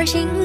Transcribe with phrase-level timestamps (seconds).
[0.00, 0.39] 而行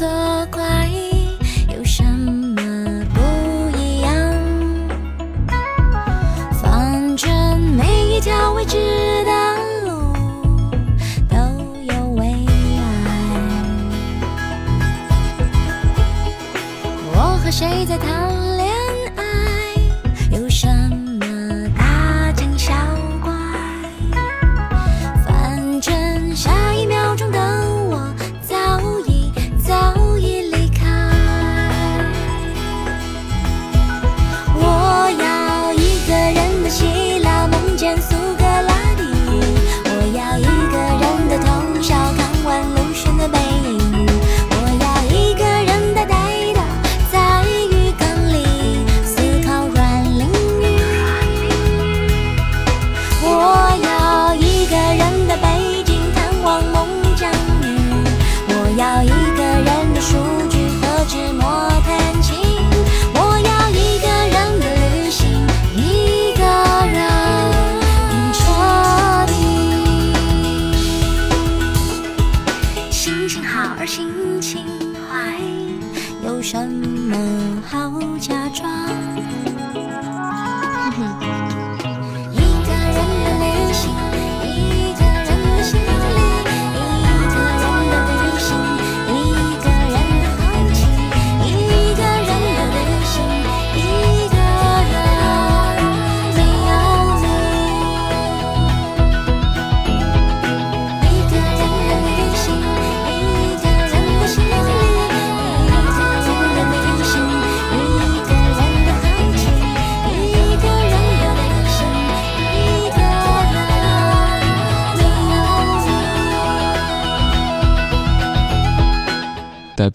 [0.00, 0.83] 戴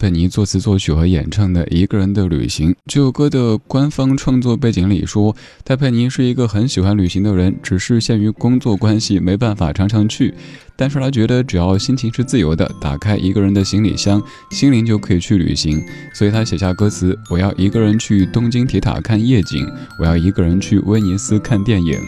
[0.00, 10.32] 佩妮作词作曲和演唱的《一个人的旅行》这首歌的官方创作背景里说，戴佩妮是一个很喜欢旅行的人，只是限于工作关系没办法常常去。
[10.74, 15.78] 但是他觉得只要心情是自由的，打开一个人的行李箱，心灵就可以去旅行。
[16.14, 22.00] 所以他写下歌词：我要一个人去东京铁塔看夜景，我要一个人去威尼斯看电影。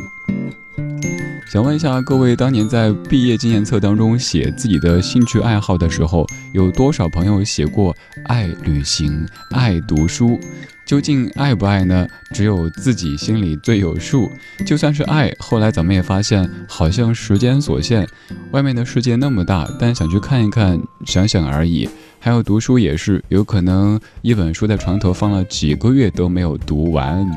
[1.52, 7.94] 想问一下各位，当年在毕业纪念册当中写自己的兴趣爱好的时候，有多少朋友写过
[8.24, 10.40] 爱旅行、爱读书？
[10.86, 12.06] 究竟爱不爱呢？
[12.32, 14.30] 只有自己心里最有数。
[14.64, 18.08] 就算是爱，后来咱们也发现，好像时间所限，
[18.52, 21.86] 外面的世界那么大，但想去看一看，想想而已。
[22.18, 27.30] 还有读书也是，有可能一本书在床头放了几个月都没有读完。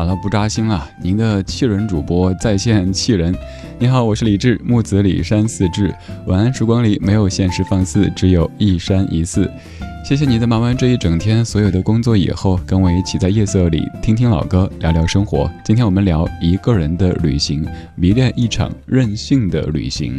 [0.00, 0.88] 好了，不扎心了。
[1.02, 3.36] 您的气人主播在线气人。
[3.78, 5.94] 你好，我是李志，木子李山四志。
[6.26, 9.46] 晚安时光里没有现实放肆，只有一山一寺。
[10.02, 15.50] 谢谢你在忙完这一整天所有的工作以后，跟我一起在夜色里听听老歌，聊聊生活。
[15.62, 20.18] 今天我们聊一个人的旅行，迷恋一场任性的旅行。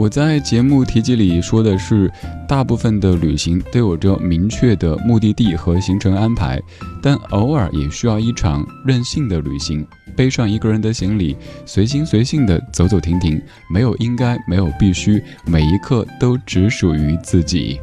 [0.00, 2.10] 我在节目提及里说的是，
[2.48, 6.58] 大部分的旅行都有着明确的目的地和行程安排，
[7.02, 9.86] 但偶尔也需要一场任性的旅行，
[10.16, 11.36] 背上一个人的行李，
[11.66, 13.38] 随心随性的走走停停，
[13.70, 17.78] 没有应该，没有必须，每一刻都只属于自己。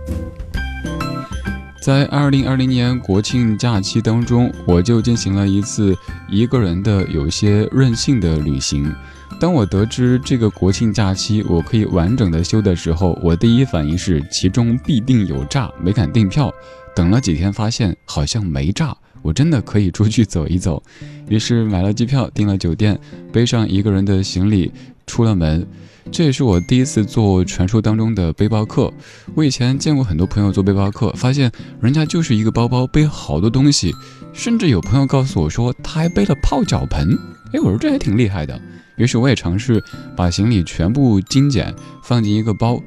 [1.80, 5.96] 在二零二零年国庆假期当中，我就进行了一次
[6.28, 8.92] 一个人的有些任性的旅行。
[9.40, 16.52] 当我得知这个国庆假期我可以完整的休的时候，我第一反应是其中必定有诈，没敢订票。
[16.96, 20.82] 等了几天，发现好像没诈，我真的可以出去走一走。
[21.30, 23.00] 于是买了机票，订了酒店，
[23.32, 24.72] 背上一个人的行李
[25.06, 25.68] 出了门。
[26.12, 28.92] 这也是我第一次做传说当中的背包客。
[29.36, 33.94] 我以前见过很多朋友做背包客，发现人家就是一个包包背好多东西，
[34.34, 37.16] 甚至有朋友告诉我说他还背了泡脚盆。
[37.54, 38.60] 哎，我说这还挺厉害的。
[38.98, 39.82] 于是我也尝试
[40.16, 41.74] 把行李全部精简，
[42.04, 42.82] 放进一个包。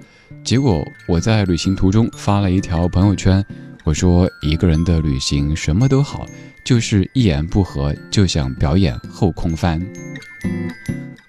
[0.45, 3.45] 结果我在旅行途中发了一条朋友圈，
[3.85, 6.27] 我说一个人的旅行什么都好，
[6.65, 9.81] 就是一言不合就想表演后空翻。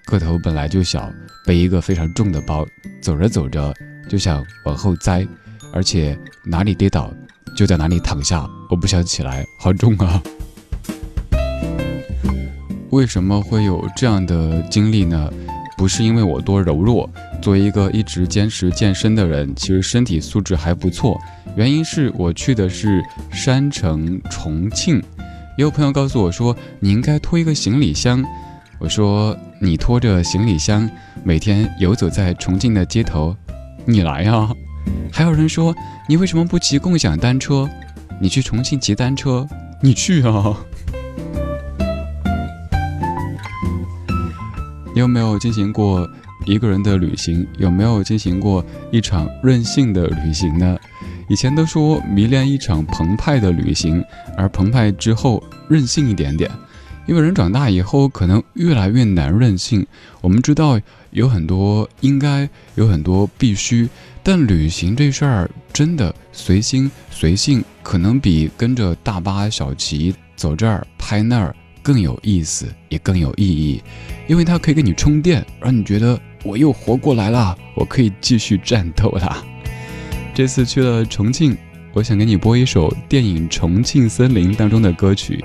[0.04, 1.12] 个头本来就小，
[1.46, 2.66] 背一个非常重的包，
[3.00, 3.74] 走着走着
[4.08, 5.26] 就想往后栽，
[5.72, 7.12] 而且哪里跌倒
[7.56, 10.22] 就在哪里躺下，我不想起来，好重啊！
[12.92, 15.30] 为什么会有这样的经历呢？
[15.78, 17.08] 不是因为我多柔弱，
[17.40, 21.18] 作为一个一直坚持健身的人，其实身体素质还不错。
[21.56, 25.02] 原因是我去的是山城重庆，
[25.56, 28.22] 也有朋友告诉我说你应该拖一个行李箱。
[28.78, 30.88] 我说你拖着行李箱
[31.24, 33.34] 每天游走在重庆的街头，
[33.86, 34.50] 你来呀。
[35.10, 35.74] 还有人说
[36.06, 37.66] 你为什么不骑共享单车？
[38.20, 39.48] 你去重庆骑单车，
[39.80, 40.54] 你去啊。
[44.94, 46.08] 你有没有进行过
[46.44, 47.46] 一个人的旅行？
[47.58, 50.76] 有没有进行过一场任性的旅行呢？
[51.28, 54.04] 以前都说迷恋一场澎湃的旅行，
[54.36, 56.50] 而澎湃之后任性一点点。
[57.06, 59.84] 因为人长大以后可能越来越难任性。
[60.20, 60.78] 我们知道
[61.10, 63.88] 有很多应该，有很多必须，
[64.22, 71.54] 但旅行这事儿真的随心随性，可能比跟着大巴小骑走这儿拍那儿。
[71.82, 73.82] 更有意思，也更有意义，
[74.28, 79.44] 因为它可以给你充电，让你觉得我又活过来了，我可以继续战斗了。
[80.34, 81.56] 这次去了重庆，
[81.92, 85.42] 我想给你播一首电影《重庆森林》当中的歌曲。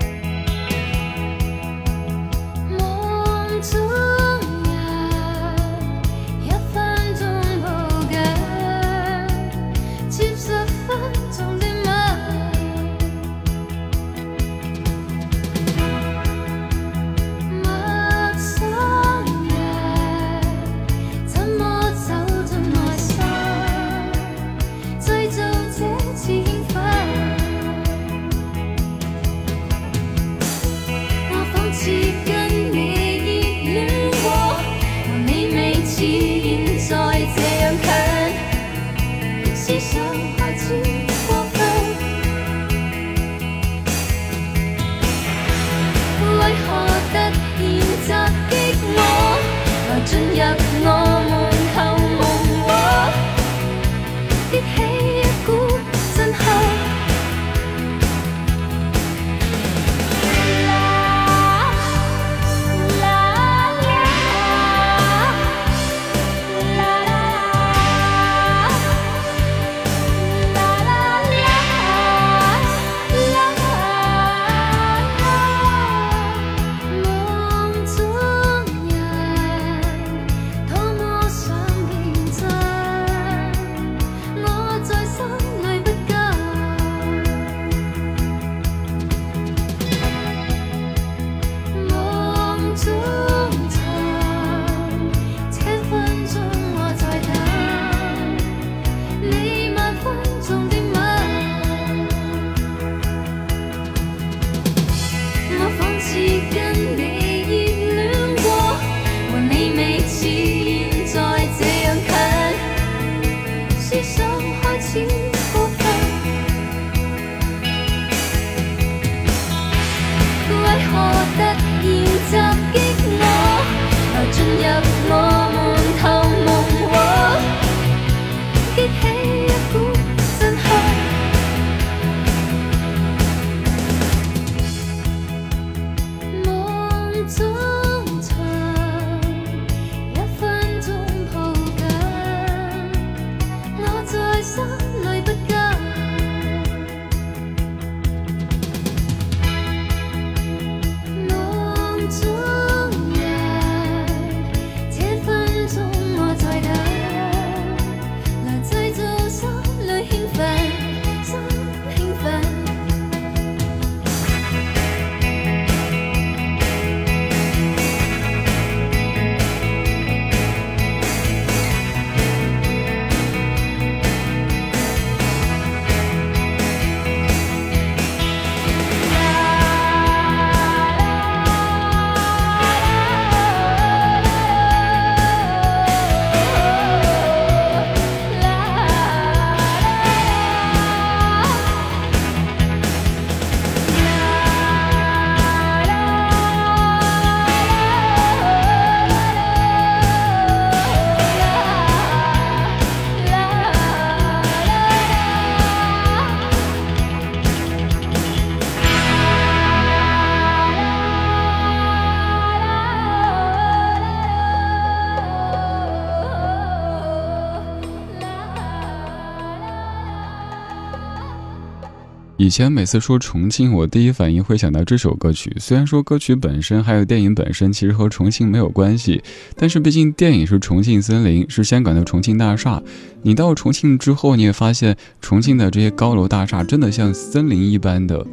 [222.38, 225.52] 以前每次说重庆，我第一反应会想到这首歌曲。
[225.58, 229.20] 虽然说歌曲本身还有电影本身其实和重庆没有关系，
[229.56, 232.80] 但是毕竟电影是重庆森林，是香港的重庆大厦。
[233.22, 238.24] 你到重庆之后，你也发现重庆的这些高楼大厦真的像森林一般的。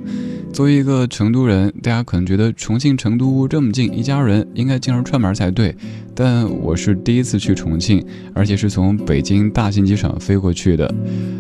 [0.54, 5.76] 作为一个成都人，大家可能觉得重庆、成都这么近，一家人应该经常串门才对。
[6.16, 8.02] 但我是第一次去重庆，
[8.34, 10.90] 而且是从北京大兴机场飞过去的。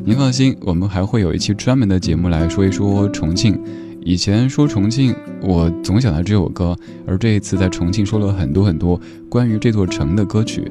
[0.04, 3.58] 您放心，我们还会有一期专门的节目来说一说重庆。
[4.02, 6.78] 以前说重庆，我总想到这首歌，
[7.08, 10.70] 而这一次在重庆说了很多很多关于这座城的歌曲。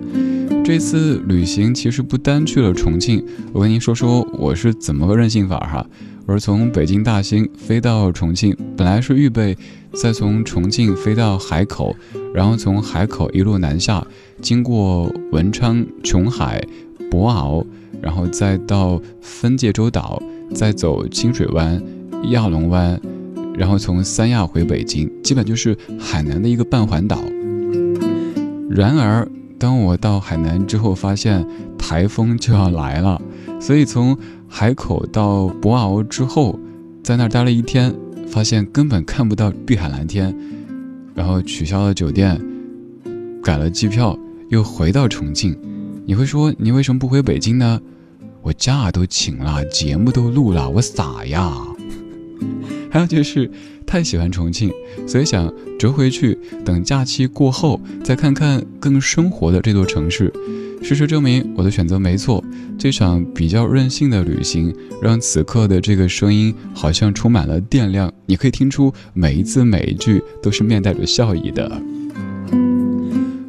[0.63, 5.85] 这次旅行其实不单去了重庆，我跟您说说我是怎么个任性法哈。
[6.27, 9.55] 而从北京大兴飞到重庆，本来是预备
[9.93, 11.95] 再从重庆飞到海口，
[12.33, 14.05] 然后从海口一路南下，
[14.41, 16.67] 经过文昌、琼海、
[17.11, 17.63] 博鳌，
[18.01, 20.23] 然后再到分界洲岛，
[20.55, 21.79] 再走清水湾、
[22.31, 22.99] 亚龙湾，
[23.55, 27.19] 然后从三亚回北京，基本就是海南的一个半环岛。
[28.71, 29.29] 然而，
[29.59, 33.21] 当我到海南之后，发现台风就要来了，
[33.61, 34.17] 所以从。
[34.57, 36.57] 海口到博鳌之后，
[37.03, 37.93] 在那儿待了一天，
[38.29, 40.33] 发现根本看不到碧海蓝天，
[41.13, 42.41] 然后取消了酒店，
[43.43, 44.17] 改了机票，
[44.51, 45.59] 又回到重庆。
[46.07, 47.81] 你会说你为什么不回北京呢？
[48.43, 51.53] 我假都请了，节目都录了，我傻呀。
[52.93, 53.51] 还有就是
[53.85, 54.71] 太喜欢重庆，
[55.05, 60.33] 所以想折回去，等假期过后再看看更生活的这座城市。
[60.83, 62.45] 事实证明，我的选择没错。
[62.79, 68.13] 这场比较任性的旅行，让此刻的这个声音好像充满了电量。
[68.27, 71.81] 你可以听出每一字每一句都是面带着笑意的。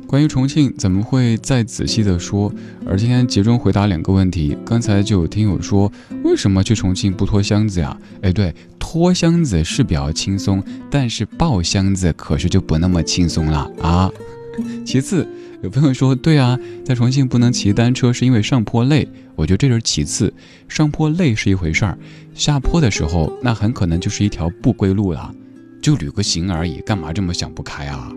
[0.07, 2.53] 关于重庆，怎么会再仔细的说？
[2.85, 4.55] 而今天集中回答两个问题。
[4.65, 5.91] 刚才就有听友说，
[6.23, 7.97] 为什么去重庆不拖箱子呀？
[8.21, 14.09] 哎，对，拖箱子是比较轻松，但是抱箱子可是就不那么轻松了啊。
[14.85, 15.27] 其次。
[15.65, 19.07] 有朋友说：“对啊，在重庆不能骑单车，是因为上坡累。
[19.35, 20.31] 我觉得这是其次，
[20.69, 21.97] 上坡累是一回事儿，
[22.35, 25.33] 下坡的时候那很可能就是一条不归路了。
[25.81, 28.13] 就旅个行而已，干嘛这么想不开啊？”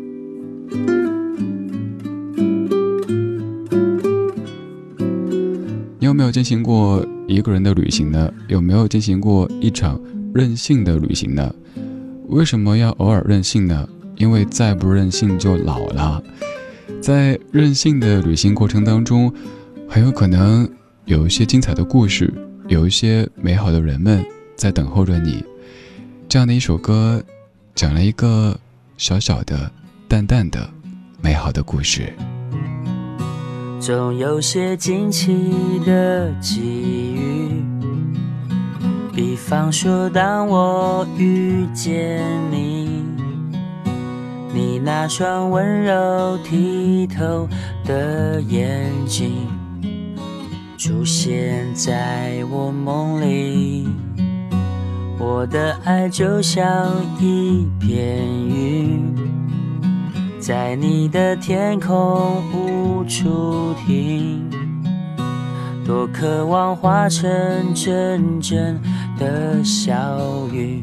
[5.99, 8.31] 你有没有进行过一个人的旅行呢？
[8.49, 9.99] 有没有进行过一场
[10.35, 11.51] 任性的旅行呢？
[12.27, 13.89] 为什么要偶尔任性呢？
[14.17, 16.23] 因为再不任性就老了。
[17.01, 19.33] 在任性的旅行过程当中，
[19.89, 20.69] 很有可能
[21.05, 22.33] 有一些精彩的故事，
[22.67, 24.25] 有一些美好的人们
[24.57, 25.45] 在等候着你。
[26.29, 27.23] 这样的一首歌，
[27.75, 28.59] 讲了一个
[28.97, 29.71] 小小的、
[30.07, 30.69] 淡淡的、
[31.23, 32.13] 美好的故事。
[33.81, 36.61] 总有些惊奇的际
[37.15, 37.63] 遇，
[39.15, 42.48] 比方说，当我遇见。
[44.91, 47.47] 那双温柔剔透
[47.85, 49.47] 的眼睛
[50.79, 53.87] 出现在我梦里，
[55.19, 56.91] 我的爱就像
[57.21, 59.15] 一片云，
[60.41, 64.49] 在你的天空无处停，
[65.85, 67.29] 多渴望化成
[67.75, 68.81] 阵阵
[69.19, 70.83] 的小雨。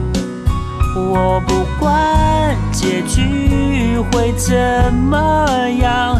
[1.13, 4.55] 我不管结局会怎
[4.93, 5.45] 么
[5.81, 6.17] 样，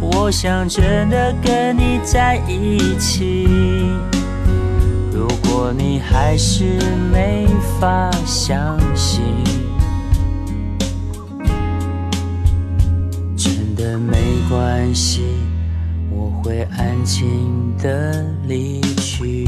[0.00, 3.46] 我想真的跟你在一起。
[5.12, 6.64] 如果你还是
[7.12, 7.46] 没
[7.78, 9.22] 法相信，
[13.36, 14.16] 真的没
[14.50, 15.22] 关系，
[16.10, 19.46] 我会安静的离去。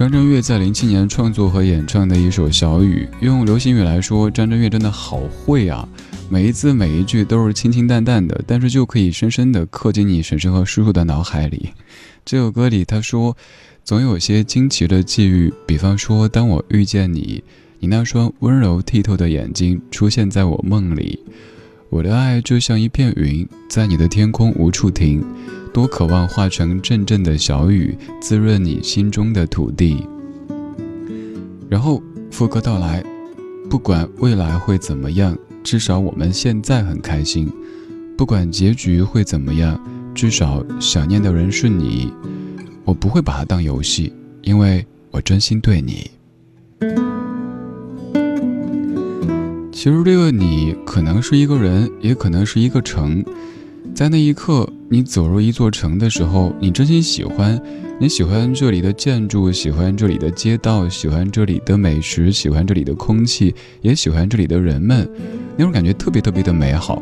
[0.00, 5.86] 张震岳在零七年创作和演唱的一首《小雨》，用流行语来说，张震岳真的好会啊！
[6.30, 11.68] 每一字每一句都是清清淡淡的，但是就可以深深地刻进你婶婶和叔叔的脑海里。
[12.24, 13.36] 这首歌里他说
[13.84, 17.44] ：“总有些惊奇的际遇，比方说，当我遇见你，
[17.78, 21.20] 你那双温柔剔透的眼睛出现在我梦里，
[21.90, 25.22] 我的爱就像一片云，在你的天空无处停。”
[25.72, 30.06] 多渴望化成阵阵的小雨，滋润你心中的土地。
[31.68, 33.04] 然后副歌到来，
[33.68, 37.48] 不管未来会怎么样，至少我们现在很开心。
[38.16, 39.80] 不管结局会怎么样，
[40.14, 42.12] 至少想念的人是你。
[42.84, 46.10] 我不会把它当游戏，因为我真心对你。
[49.70, 53.24] 其实这个你可能是一个人，也可能是一个城。
[53.94, 57.62] 在那一刻，你走入一座城的时候，你真心喜欢，
[58.00, 65.08] 你喜欢这里的建筑，喜欢这里的街道，喜欢这里的美食，喜欢这里的空气，也喜欢这里的人们，
[65.56, 67.00] 那种感觉特别特别的美好。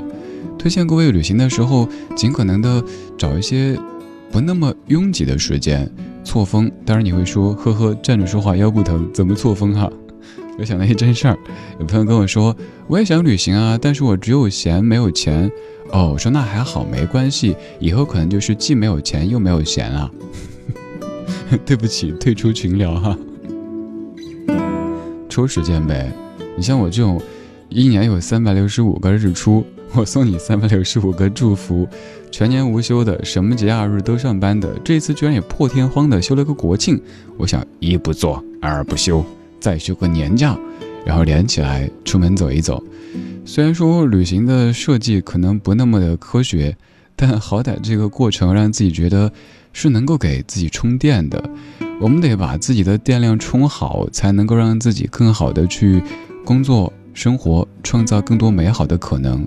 [0.59, 2.85] 推荐各位旅行的时候，尽可能的
[3.16, 3.74] 找一些
[4.31, 5.90] 不那么拥挤的时间，
[6.22, 6.70] 错峰。
[6.85, 9.90] 当然你会说，呵呵，站着说话腰不疼，怎么错峰哈？
[10.59, 11.38] 又想到一真事儿，
[11.79, 12.55] 有朋友跟我说，
[12.88, 15.51] 我也想旅行啊，但是我只有闲没有钱。
[15.90, 20.11] 哦，我说那还好，没关系，以后可能就是既没有钱又没有闲啊。
[21.64, 23.16] 对不起，退出群聊哈。
[25.29, 26.12] 抽时间呗，
[26.57, 27.23] 你像我这种
[27.68, 31.88] 一年有三百六十五个日出，我送你三百六十五个祝福。
[32.31, 37.01] 全年无休的，什么节假日都上班的，这次居然也破天荒的休了个国庆。
[37.37, 39.25] 我想一不做二不休，
[39.61, 40.57] 再休个年假，
[41.05, 42.83] 然后连起来出门走一走。
[43.44, 46.77] 虽然说旅行的设计可能不那么的科学，
[47.16, 49.33] 但好歹这个过程让自己觉得
[49.73, 51.42] 是能够给自己充电的。
[52.01, 56.03] 我们得把自己的电量充好，才能够让自己更好的去
[56.44, 59.47] 工作、生活，创造更多美好的可能。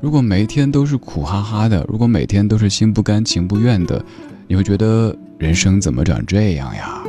[0.00, 4.04] 如果每一天都是苦哈哈的，如果每天都是心不甘情不愿的，
[4.46, 7.02] 你会觉得人生怎么长这样呀？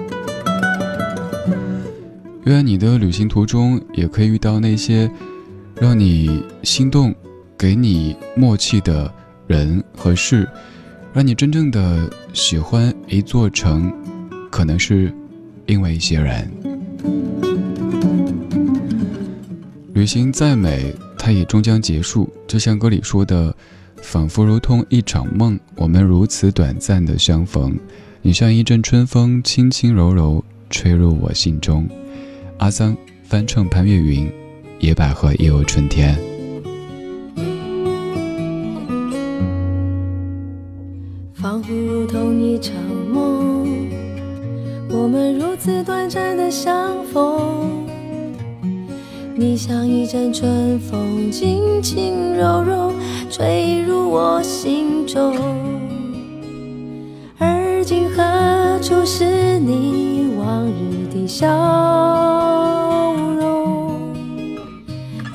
[2.50, 5.10] 愿你的旅行途中也可以遇到那些
[5.80, 7.14] 让你心动、
[7.56, 9.14] 给你默契的
[9.46, 10.50] 人和事，
[11.14, 13.94] 让你真正的喜欢一座城，
[14.50, 15.14] 可能是
[15.68, 16.52] 因为一些人。
[19.94, 23.56] 旅行再美，它也终将结束，就像歌里说的，
[24.02, 27.78] 仿佛如同一场梦，我们如此短暂的相逢。
[28.24, 31.88] 你像一阵春风，轻轻柔柔吹入我心中。
[32.60, 34.28] 阿桑翻唱潘越云，
[34.80, 36.14] 《野百合也有春天》。
[41.34, 42.76] 仿佛如同一场
[43.14, 43.66] 梦，
[44.90, 47.88] 我们如此短暂的相逢。
[49.36, 52.92] 你像一阵春风，轻轻柔柔
[53.32, 55.34] 吹入我心中。
[57.38, 61.48] 而今何处是你往日的笑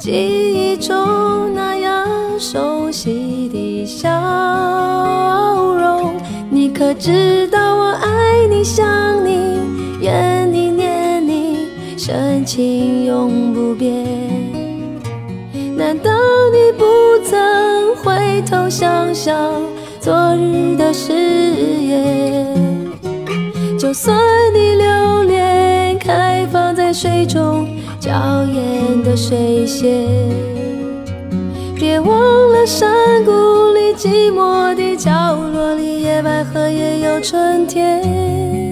[0.05, 2.07] 记忆中那样
[2.39, 4.07] 熟悉的笑
[5.79, 6.13] 容，
[6.51, 8.85] 你可知道我爱你、想
[9.25, 9.61] 你、
[10.03, 14.05] 怨你、念你，深情永不变。
[15.75, 16.11] 难道
[16.53, 16.85] 你不
[17.25, 19.35] 曾回头想想
[20.01, 21.15] 昨日的誓
[21.81, 22.93] 言？
[23.79, 24.15] 就算
[24.53, 27.64] 你留恋开放在水中
[28.05, 30.07] 娇艳的水仙，
[31.75, 33.33] 别忘了山谷
[33.73, 38.64] 里寂寞的角落里，野百合也有春天。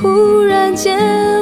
[0.00, 0.96] 忽然间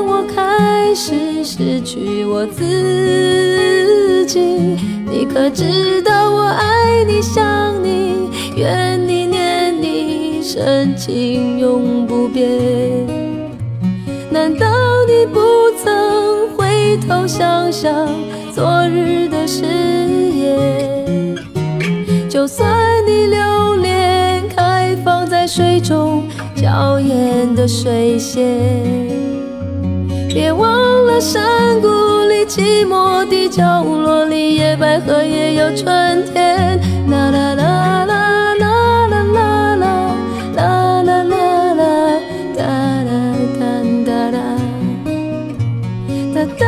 [0.05, 4.77] 我开始失去我自己。
[5.09, 12.49] 你可知道我爱你、想你、怨你、念你，深情永不变。
[14.29, 14.67] 难道
[15.07, 15.41] 你不
[15.83, 18.09] 曾回头想想
[18.53, 19.63] 昨日的誓
[20.35, 21.37] 言？
[22.29, 22.88] 就算
[27.59, 28.41] 的水仙，
[30.29, 31.89] 别忘了山谷
[32.29, 36.79] 里寂寞的角落里，野百合也有春天。
[37.11, 39.75] 啦啦啦啦啦啦啦啦啦
[40.55, 41.83] 啦啦
[42.55, 42.63] 啦，
[43.03, 43.25] 啦啦
[44.07, 44.39] 啦啦，
[46.33, 46.68] 哒哒